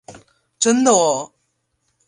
[0.57, 1.31] 真的喔！